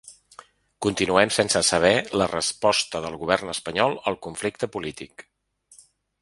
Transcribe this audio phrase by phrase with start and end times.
[0.85, 1.91] Continuem sense saber
[2.21, 5.29] la resposta del govern espanyol al conflicte polític.